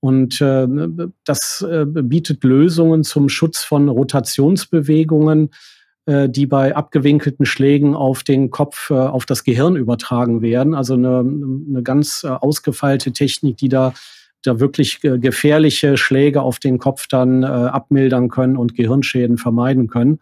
Und 0.04 0.42
äh, 0.42 0.68
das 1.24 1.66
äh, 1.66 1.86
bietet 1.86 2.44
Lösungen 2.44 3.06
zum 3.06 3.30
Schutz 3.30 3.64
von 3.64 3.88
Rotationsbewegungen, 3.88 5.52
äh, 6.08 6.28
die 6.28 6.46
bei 6.46 6.76
abgewinkelten 6.76 7.46
Schlägen 7.46 7.96
auf 7.96 8.24
den 8.24 8.50
Kopf, 8.50 8.90
äh, 8.90 8.96
auf 8.96 9.26
das 9.26 9.46
Gehirn 9.46 9.78
übertragen 9.78 10.42
werden. 10.42 10.76
Also 10.76 10.96
eine, 10.96 11.20
eine 11.20 11.84
ganz 11.84 12.26
äh, 12.26 12.28
ausgefeilte 12.28 13.14
Technik, 13.14 13.56
die 13.56 13.70
da 13.70 13.94
da 14.42 14.60
wirklich 14.60 15.02
äh, 15.06 15.20
gefährliche 15.20 15.96
Schläge 15.96 16.42
auf 16.42 16.60
den 16.60 16.80
Kopf 16.80 17.08
dann 17.08 17.44
äh, 17.44 17.46
abmildern 17.46 18.28
können 18.28 18.58
und 18.58 18.76
Gehirnschäden 18.76 19.38
vermeiden 19.38 19.88
können. 19.88 20.20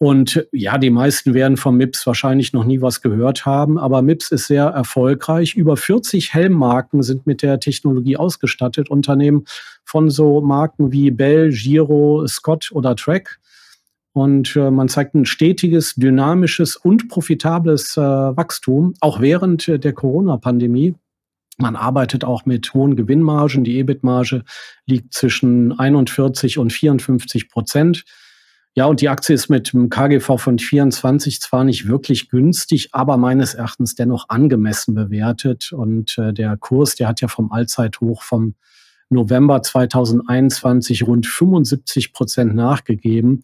Und 0.00 0.46
ja, 0.52 0.78
die 0.78 0.90
meisten 0.90 1.34
werden 1.34 1.56
vom 1.56 1.76
MIPS 1.76 2.06
wahrscheinlich 2.06 2.52
noch 2.52 2.64
nie 2.64 2.80
was 2.80 3.00
gehört 3.00 3.44
haben, 3.46 3.78
aber 3.78 4.00
MIPS 4.00 4.30
ist 4.30 4.46
sehr 4.46 4.66
erfolgreich. 4.66 5.54
Über 5.54 5.76
40 5.76 6.32
Helmmarken 6.32 7.02
sind 7.02 7.26
mit 7.26 7.42
der 7.42 7.58
Technologie 7.58 8.16
ausgestattet. 8.16 8.90
Unternehmen 8.90 9.44
von 9.84 10.08
so 10.08 10.40
Marken 10.40 10.92
wie 10.92 11.10
Bell, 11.10 11.50
Giro, 11.50 12.24
Scott 12.28 12.70
oder 12.72 12.94
Trek. 12.94 13.40
Und 14.12 14.54
äh, 14.54 14.70
man 14.70 14.88
zeigt 14.88 15.14
ein 15.14 15.26
stetiges, 15.26 15.94
dynamisches 15.96 16.76
und 16.76 17.08
profitables 17.08 17.96
äh, 17.96 18.00
Wachstum, 18.00 18.94
auch 19.00 19.20
während 19.20 19.66
äh, 19.66 19.78
der 19.80 19.94
Corona-Pandemie. 19.94 20.94
Man 21.56 21.74
arbeitet 21.74 22.24
auch 22.24 22.46
mit 22.46 22.72
hohen 22.72 22.94
Gewinnmargen. 22.94 23.64
Die 23.64 23.78
EBIT-Marge 23.78 24.44
liegt 24.86 25.12
zwischen 25.12 25.76
41 25.76 26.58
und 26.58 26.72
54 26.72 27.48
Prozent. 27.48 28.04
Ja, 28.74 28.86
und 28.86 29.00
die 29.00 29.08
Aktie 29.08 29.34
ist 29.34 29.48
mit 29.48 29.74
einem 29.74 29.90
KGV 29.90 30.38
von 30.38 30.58
24 30.58 31.40
zwar 31.40 31.64
nicht 31.64 31.88
wirklich 31.88 32.28
günstig, 32.28 32.90
aber 32.92 33.16
meines 33.16 33.54
Erachtens 33.54 33.94
dennoch 33.94 34.26
angemessen 34.28 34.94
bewertet. 34.94 35.72
Und 35.72 36.16
äh, 36.18 36.32
der 36.32 36.56
Kurs, 36.56 36.94
der 36.94 37.08
hat 37.08 37.20
ja 37.20 37.28
vom 37.28 37.50
Allzeithoch 37.50 38.22
vom 38.22 38.54
November 39.10 39.62
2021 39.62 41.06
rund 41.06 41.26
75 41.26 42.12
Prozent 42.12 42.54
nachgegeben. 42.54 43.42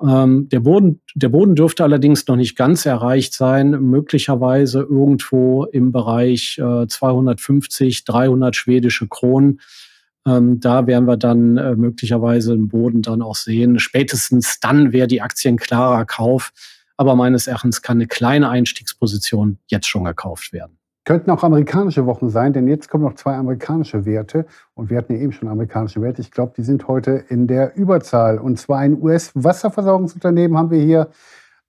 Ähm, 0.00 0.48
der, 0.48 0.60
Boden, 0.60 1.00
der 1.14 1.28
Boden 1.28 1.56
dürfte 1.56 1.82
allerdings 1.82 2.26
noch 2.26 2.36
nicht 2.36 2.56
ganz 2.56 2.86
erreicht 2.86 3.34
sein, 3.34 3.70
möglicherweise 3.70 4.80
irgendwo 4.80 5.64
im 5.64 5.90
Bereich 5.92 6.58
äh, 6.58 6.86
250, 6.86 8.04
300 8.04 8.54
schwedische 8.54 9.08
Kronen. 9.08 9.60
Ähm, 10.28 10.60
da 10.60 10.86
werden 10.86 11.06
wir 11.06 11.16
dann 11.16 11.56
äh, 11.56 11.74
möglicherweise 11.74 12.52
im 12.52 12.68
Boden 12.68 13.02
dann 13.02 13.22
auch 13.22 13.36
sehen. 13.36 13.78
Spätestens 13.78 14.60
dann 14.60 14.92
wäre 14.92 15.08
die 15.08 15.22
Aktie 15.22 15.50
ein 15.50 15.56
klarer 15.56 16.04
Kauf. 16.04 16.52
Aber 16.96 17.14
meines 17.14 17.46
Erachtens 17.46 17.80
kann 17.80 17.98
eine 17.98 18.06
kleine 18.06 18.48
Einstiegsposition 18.48 19.58
jetzt 19.68 19.86
schon 19.86 20.04
gekauft 20.04 20.52
werden. 20.52 20.78
Könnten 21.04 21.30
auch 21.30 21.42
amerikanische 21.42 22.04
Wochen 22.04 22.28
sein, 22.28 22.52
denn 22.52 22.68
jetzt 22.68 22.90
kommen 22.90 23.04
noch 23.04 23.14
zwei 23.14 23.34
amerikanische 23.34 24.04
Werte. 24.04 24.44
Und 24.74 24.90
wir 24.90 24.98
hatten 24.98 25.14
ja 25.14 25.20
eben 25.20 25.32
schon 25.32 25.48
amerikanische 25.48 26.02
Werte. 26.02 26.20
Ich 26.20 26.30
glaube, 26.30 26.52
die 26.56 26.64
sind 26.64 26.86
heute 26.86 27.24
in 27.28 27.46
der 27.46 27.76
Überzahl. 27.76 28.38
Und 28.38 28.58
zwar 28.58 28.80
ein 28.80 29.00
US-Wasserversorgungsunternehmen 29.00 30.58
haben 30.58 30.70
wir 30.70 30.82
hier, 30.82 31.08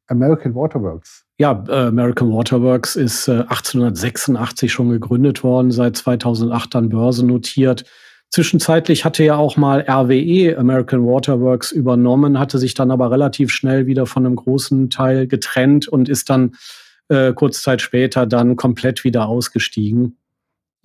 American 0.07 0.55
Waterworks. 0.55 1.25
Ja, 1.37 1.63
äh, 1.69 1.87
American 1.87 2.33
Waterworks 2.33 2.95
ist 2.95 3.29
1886 3.29 4.65
äh, 4.65 4.69
schon 4.69 4.89
gegründet 4.89 5.43
worden, 5.43 5.71
seit 5.71 5.95
2008 5.95 6.75
dann 6.75 6.89
börsennotiert. 6.89 7.85
Zwischenzeitlich 8.31 9.05
hatte 9.05 9.24
ja 9.24 9.38
auch 9.38 9.57
mal 9.57 9.81
RWE, 9.89 10.55
American 10.57 11.05
Waterworks, 11.05 11.71
übernommen, 11.71 12.38
hatte 12.38 12.59
sich 12.59 12.75
dann 12.75 12.91
aber 12.91 13.09
relativ 13.09 13.50
schnell 13.50 13.88
wieder 13.88 14.05
von 14.05 14.25
einem 14.25 14.36
großen 14.36 14.91
Teil 14.91 15.25
getrennt 15.25 15.88
und 15.88 16.09
ist 16.09 16.29
dann 16.29 16.55
äh, 17.07 17.33
kurz 17.33 17.63
Zeit 17.63 17.81
später 17.81 18.27
dann 18.27 18.55
komplett 18.55 19.03
wieder 19.03 19.27
ausgestiegen. 19.27 20.17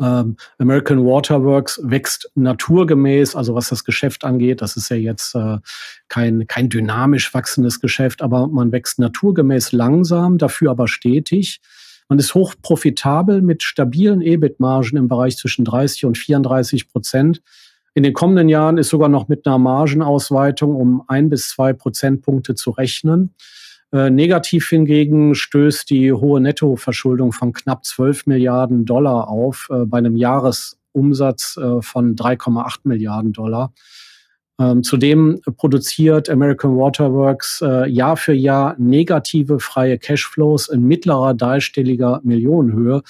Ähm, 0.00 0.36
American 0.58 1.04
Waterworks 1.04 1.80
wächst 1.84 2.30
naturgemäß, 2.34 3.36
also 3.36 3.54
was 3.54 3.68
das 3.68 3.84
Geschäft 3.84 4.24
angeht. 4.24 4.60
Das 4.60 4.76
ist 4.76 4.88
ja 4.88 4.96
jetzt 4.96 5.34
äh, 5.34 5.58
kein, 6.08 6.46
kein 6.46 6.68
dynamisch 6.68 7.32
wachsendes 7.34 7.80
Geschäft, 7.80 8.22
aber 8.22 8.48
man 8.48 8.72
wächst 8.72 8.98
naturgemäß 8.98 9.72
langsam, 9.72 10.38
dafür 10.38 10.70
aber 10.70 10.88
stetig. 10.88 11.60
Man 12.08 12.18
ist 12.18 12.34
hoch 12.34 12.54
profitabel 12.61 13.42
mit 13.42 13.62
stabilen 13.62 14.20
EBIT-Margen 14.20 14.96
im 14.96 15.08
Bereich 15.08 15.37
zwischen 15.37 15.64
30 15.64 16.04
und 16.04 16.18
34 16.18 16.88
Prozent. 16.88 17.42
In 17.94 18.02
den 18.02 18.12
kommenden 18.12 18.49
Jahren 18.49 18.76
ist 18.76 18.88
sogar 18.88 19.08
noch 19.08 19.28
mit 19.28 19.46
einer 19.46 19.58
Margenausweitung 19.58 20.75
um 20.75 21.02
ein 21.06 21.30
bis 21.30 21.49
zwei 21.49 21.73
Prozentpunkte 21.73 22.54
zu 22.54 22.70
rechnen. 22.70 23.34
Äh, 23.92 24.11
negativ 24.11 24.68
hingegen 24.68 25.37
stößt 25.37 25.88
die 25.88 26.12
hohe 26.12 26.40
Nettoverschuldung 26.40 27.32
von 27.32 27.52
knapp 27.52 27.84
12 27.84 28.26
Milliarden 28.26 28.84
Dollar 28.84 29.28
auf, 29.28 29.68
äh, 29.70 29.84
bei 29.87 29.99
einem 29.99 30.16
Jahresumsatz 30.16 31.56
äh, 31.56 31.80
von 31.80 32.16
3,8 32.16 32.80
Milliarden 32.82 33.32
Dollar. 33.32 33.73
Ähm, 34.61 34.84
zudem 34.84 35.40
produziert 35.56 36.30
American 36.30 36.76
Waterworks 36.76 37.61
äh, 37.61 37.88
Jahr 37.88 38.16
für 38.16 38.32
Jahr 38.32 38.76
negative 38.78 39.58
freie 39.58 39.99
Cashflows 39.99 40.68
in 40.68 40.82
mittlerer 40.82 41.34
dreistelliger 41.34 42.20
Millionenhöhe. 42.23 43.02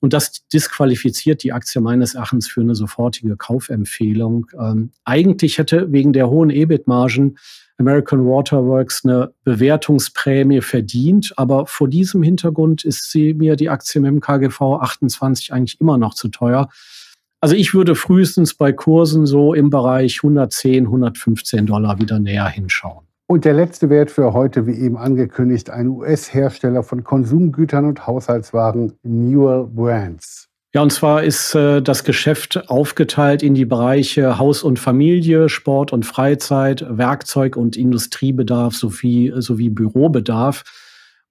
Und 0.00 0.12
das 0.12 0.48
disqualifiziert 0.52 1.44
die 1.44 1.52
Aktie 1.52 1.80
meines 1.80 2.14
Erachtens 2.14 2.48
für 2.48 2.60
eine 2.60 2.74
sofortige 2.74 3.36
Kaufempfehlung. 3.36 4.48
Ähm, 4.58 4.90
eigentlich 5.04 5.58
hätte 5.58 5.92
wegen 5.92 6.12
der 6.12 6.28
hohen 6.28 6.50
EBIT-Margen 6.50 7.36
American 7.78 8.26
Waterworks 8.26 9.04
eine 9.04 9.32
Bewertungsprämie 9.44 10.60
verdient, 10.60 11.32
aber 11.36 11.66
vor 11.66 11.88
diesem 11.88 12.22
Hintergrund 12.24 12.84
ist 12.84 13.10
sie 13.10 13.34
mir 13.34 13.54
die 13.54 13.70
Aktie 13.70 14.00
mit 14.00 14.10
dem 14.10 14.20
KGV 14.20 14.60
28 14.80 15.52
eigentlich 15.52 15.80
immer 15.80 15.98
noch 15.98 16.14
zu 16.14 16.28
teuer. 16.28 16.68
Also 17.42 17.56
ich 17.56 17.74
würde 17.74 17.96
frühestens 17.96 18.54
bei 18.54 18.72
Kursen 18.72 19.26
so 19.26 19.52
im 19.52 19.68
Bereich 19.68 20.20
110, 20.22 20.84
115 20.86 21.66
Dollar 21.66 21.98
wieder 21.98 22.20
näher 22.20 22.48
hinschauen. 22.48 23.04
Und 23.26 23.44
der 23.44 23.52
letzte 23.52 23.90
Wert 23.90 24.12
für 24.12 24.32
heute, 24.32 24.68
wie 24.68 24.78
eben 24.78 24.96
angekündigt, 24.96 25.68
ein 25.68 25.88
US-Hersteller 25.88 26.84
von 26.84 27.02
Konsumgütern 27.02 27.84
und 27.86 28.06
Haushaltswaren, 28.06 28.92
Newell 29.02 29.64
Brands. 29.64 30.48
Ja, 30.72 30.82
und 30.82 30.92
zwar 30.92 31.24
ist 31.24 31.56
äh, 31.56 31.82
das 31.82 32.04
Geschäft 32.04 32.68
aufgeteilt 32.68 33.42
in 33.42 33.54
die 33.54 33.64
Bereiche 33.64 34.38
Haus 34.38 34.62
und 34.62 34.78
Familie, 34.78 35.48
Sport 35.48 35.92
und 35.92 36.06
Freizeit, 36.06 36.86
Werkzeug 36.88 37.56
und 37.56 37.76
Industriebedarf 37.76 38.76
sowie, 38.76 39.32
sowie 39.36 39.68
Bürobedarf. 39.68 40.62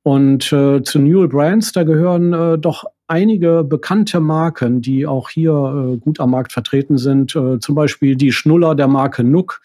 Und 0.04 0.52
äh, 0.52 0.84
zu 0.84 1.00
Newell 1.00 1.30
Brands, 1.30 1.72
da 1.72 1.84
gehören 1.84 2.34
äh, 2.34 2.58
doch 2.58 2.84
einige 3.12 3.64
bekannte 3.64 4.20
Marken, 4.22 4.82
die 4.82 5.06
auch 5.06 5.30
hier 5.30 5.52
äh, 5.52 5.98
gut 5.98 6.20
am 6.20 6.32
Markt 6.32 6.54
vertreten 6.54 6.98
sind. 6.98 7.36
Äh, 7.36 7.60
zum 7.60 7.76
Beispiel 7.76 8.16
die 8.16 8.32
Schnuller 8.32 8.74
der 8.74 8.88
Marke 8.88 9.24
Nook 9.24 9.62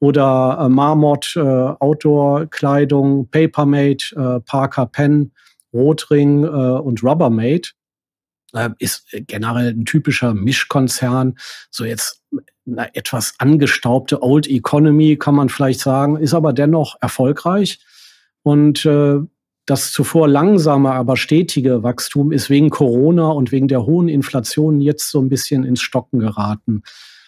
oder 0.00 0.58
äh, 0.60 0.68
Marmot 0.68 1.34
äh, 1.36 1.40
Outdoor-Kleidung, 1.40 3.28
Papermate, 3.30 4.14
äh, 4.16 4.40
Parker 4.40 4.86
Pen, 4.86 5.32
Rotring 5.72 6.44
äh, 6.44 6.48
und 6.48 7.02
Rubbermate. 7.02 7.70
Äh, 8.52 8.70
ist 8.78 9.06
generell 9.12 9.70
ein 9.74 9.84
typischer 9.84 10.34
Mischkonzern. 10.34 11.38
So 11.70 11.84
jetzt 11.84 12.24
eine 12.66 12.94
etwas 12.94 13.34
angestaubte 13.38 14.22
Old 14.22 14.48
Economy 14.48 15.16
kann 15.16 15.36
man 15.36 15.48
vielleicht 15.48 15.80
sagen, 15.80 16.16
ist 16.16 16.34
aber 16.34 16.52
dennoch 16.52 16.96
erfolgreich. 17.00 17.78
Und 18.42 18.84
äh, 18.84 19.20
das 19.68 19.92
zuvor 19.92 20.28
langsame, 20.28 20.92
aber 20.92 21.18
stetige 21.18 21.82
Wachstum 21.82 22.32
ist 22.32 22.48
wegen 22.48 22.70
Corona 22.70 23.28
und 23.28 23.52
wegen 23.52 23.68
der 23.68 23.84
hohen 23.84 24.08
Inflation 24.08 24.80
jetzt 24.80 25.10
so 25.10 25.20
ein 25.20 25.28
bisschen 25.28 25.62
ins 25.64 25.82
Stocken 25.82 26.20
geraten. 26.20 26.82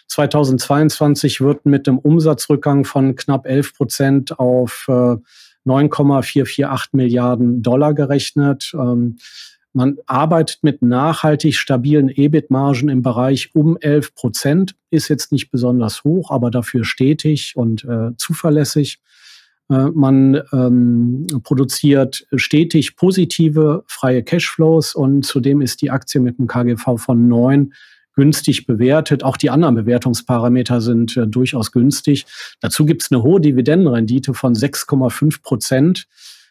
2022 0.07 1.39
wird 1.41 1.67
mit 1.67 1.87
einem 1.87 1.99
Umsatzrückgang 1.99 2.83
von 2.83 3.15
knapp 3.15 3.45
11 3.45 3.75
Prozent 3.75 4.39
auf 4.39 4.87
äh, 4.89 5.17
9,448 5.65 6.93
Milliarden 6.93 7.61
Dollar 7.61 7.93
gerechnet. 7.93 8.71
Ähm, 8.73 9.17
man 9.73 9.97
arbeitet 10.07 10.63
mit 10.63 10.81
nachhaltig 10.81 11.55
stabilen 11.55 12.09
EBIT-Margen 12.09 12.89
im 12.89 13.03
Bereich 13.03 13.53
um 13.53 13.77
11 13.79 14.15
Prozent, 14.15 14.75
ist 14.89 15.09
jetzt 15.09 15.31
nicht 15.31 15.51
besonders 15.51 16.03
hoch, 16.03 16.31
aber 16.31 16.49
dafür 16.49 16.85
stetig 16.85 17.53
und 17.55 17.85
äh, 17.85 18.09
zuverlässig. 18.17 18.99
Äh, 19.71 19.89
man 19.93 20.41
ähm, 20.51 21.27
produziert 21.43 22.27
stetig 22.35 22.95
positive 22.97 23.83
freie 23.87 24.21
Cashflows 24.21 24.93
und 24.93 25.25
zudem 25.25 25.61
ist 25.61 25.81
die 25.81 25.91
Aktie 25.91 26.19
mit 26.19 26.37
einem 26.37 26.47
KGV 26.47 26.97
von 26.97 27.27
9 27.27 27.73
günstig 28.13 28.67
bewertet. 28.67 29.23
Auch 29.23 29.37
die 29.37 29.49
anderen 29.49 29.75
Bewertungsparameter 29.75 30.81
sind 30.81 31.15
äh, 31.15 31.25
durchaus 31.25 31.71
günstig. 31.71 32.25
Dazu 32.59 32.85
gibt 32.85 33.03
es 33.03 33.11
eine 33.11 33.23
hohe 33.23 33.39
Dividendenrendite 33.39 34.33
von 34.33 34.53
6,5 34.53 35.41
Prozent. 35.41 36.07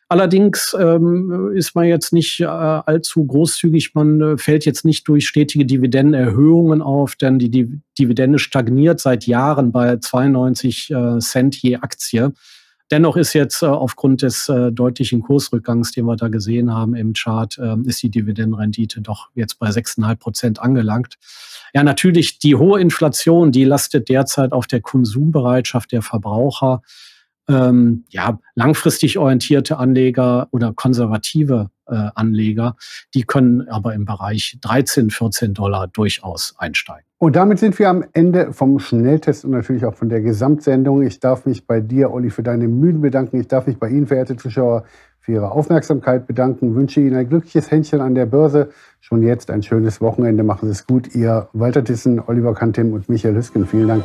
Allerdings 0.08 0.74
ähm, 0.80 1.52
ist 1.54 1.74
man 1.76 1.86
jetzt 1.86 2.12
nicht 2.12 2.40
äh, 2.40 2.46
allzu 2.46 3.24
großzügig. 3.26 3.94
Man 3.94 4.20
äh, 4.20 4.38
fällt 4.38 4.64
jetzt 4.64 4.84
nicht 4.84 5.06
durch 5.06 5.28
stetige 5.28 5.66
Dividendenerhöhungen 5.66 6.80
auf, 6.82 7.14
denn 7.14 7.38
die, 7.38 7.50
die 7.50 7.80
Dividende 7.98 8.38
stagniert 8.38 8.98
seit 8.98 9.26
Jahren 9.26 9.70
bei 9.70 9.98
92 9.98 10.90
äh, 10.90 11.18
Cent 11.18 11.56
je 11.62 11.76
Aktie. 11.76 12.32
Dennoch 12.90 13.16
ist 13.16 13.34
jetzt 13.34 13.62
äh, 13.62 13.66
aufgrund 13.66 14.22
des 14.22 14.48
äh, 14.48 14.72
deutlichen 14.72 15.22
Kursrückgangs, 15.22 15.92
den 15.92 16.06
wir 16.06 16.16
da 16.16 16.28
gesehen 16.28 16.74
haben 16.74 16.94
im 16.94 17.12
Chart, 17.12 17.56
äh, 17.58 17.76
ist 17.84 18.02
die 18.02 18.10
Dividendenrendite 18.10 19.00
doch 19.00 19.28
jetzt 19.34 19.58
bei 19.58 19.68
6,5 19.68 20.16
Prozent 20.16 20.60
angelangt. 20.60 21.14
Ja, 21.72 21.84
natürlich 21.84 22.40
die 22.40 22.56
hohe 22.56 22.80
Inflation, 22.80 23.52
die 23.52 23.64
lastet 23.64 24.08
derzeit 24.08 24.52
auf 24.52 24.66
der 24.66 24.80
Konsumbereitschaft 24.80 25.92
der 25.92 26.02
Verbraucher 26.02 26.82
ähm, 27.48 28.04
ja, 28.08 28.38
langfristig 28.54 29.18
orientierte 29.18 29.78
Anleger 29.78 30.48
oder 30.50 30.72
konservative 30.72 31.70
äh, 31.86 32.08
Anleger, 32.14 32.76
die 33.14 33.22
können 33.22 33.68
aber 33.68 33.94
im 33.94 34.04
Bereich 34.04 34.58
13, 34.60 35.10
14 35.10 35.54
Dollar 35.54 35.88
durchaus 35.88 36.54
einsteigen. 36.58 37.04
Und 37.18 37.36
damit 37.36 37.58
sind 37.58 37.78
wir 37.78 37.90
am 37.90 38.04
Ende 38.14 38.52
vom 38.52 38.78
Schnelltest 38.78 39.44
und 39.44 39.50
natürlich 39.50 39.84
auch 39.84 39.94
von 39.94 40.08
der 40.08 40.22
Gesamtsendung. 40.22 41.02
Ich 41.02 41.20
darf 41.20 41.44
mich 41.44 41.66
bei 41.66 41.80
dir, 41.80 42.12
Olli, 42.12 42.30
für 42.30 42.42
deine 42.42 42.66
Mühen 42.66 43.02
bedanken. 43.02 43.40
Ich 43.40 43.48
darf 43.48 43.66
mich 43.66 43.78
bei 43.78 43.90
Ihnen, 43.90 44.06
verehrte 44.06 44.36
Zuschauer, 44.36 44.84
für 45.20 45.32
Ihre 45.32 45.52
Aufmerksamkeit 45.52 46.26
bedanken. 46.26 46.70
Ich 46.70 46.74
wünsche 46.74 47.00
Ihnen 47.00 47.16
ein 47.16 47.28
glückliches 47.28 47.70
Händchen 47.70 48.00
an 48.00 48.14
der 48.14 48.24
Börse. 48.24 48.70
Schon 49.00 49.22
jetzt 49.22 49.50
ein 49.50 49.62
schönes 49.62 50.00
Wochenende. 50.00 50.44
Machen 50.44 50.66
Sie 50.66 50.72
es 50.72 50.86
gut. 50.86 51.14
Ihr 51.14 51.48
Walter 51.52 51.84
Tissen, 51.84 52.20
Oliver 52.26 52.54
Kantim 52.54 52.94
und 52.94 53.10
Michael 53.10 53.34
Hüsken. 53.34 53.66
Vielen 53.66 53.88
Dank. 53.88 54.04